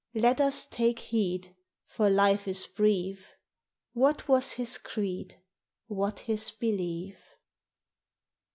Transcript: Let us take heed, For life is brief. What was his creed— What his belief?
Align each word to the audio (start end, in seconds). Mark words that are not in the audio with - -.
Let 0.15 0.41
us 0.41 0.65
take 0.65 0.97
heed, 0.97 1.55
For 1.85 2.09
life 2.09 2.47
is 2.47 2.65
brief. 2.65 3.35
What 3.93 4.27
was 4.27 4.53
his 4.53 4.79
creed— 4.79 5.35
What 5.85 6.21
his 6.21 6.49
belief? 6.49 7.35